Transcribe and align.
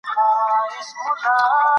لیکوال 0.07 0.71
زموږ 0.89 1.19
لارښود 1.23 1.59
دی. 1.61 1.65